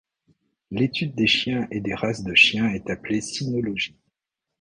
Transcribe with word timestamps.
L'étude 0.71 1.13
des 1.13 1.27
chiens 1.27 1.67
et 1.69 1.79
des 1.79 1.93
races 1.93 2.23
de 2.23 2.33
chiens 2.33 2.69
est 2.73 2.89
appelée 2.89 3.21
cynologie. 3.21 3.99